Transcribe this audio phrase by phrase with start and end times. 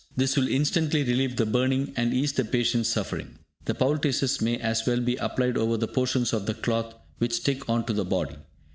[0.17, 3.37] This will instantly relieve the burning, and ease the patient's suffering.
[3.65, 7.69] The poultices may as well be applied over the portions of the cloth which stick
[7.69, 8.37] on to the body.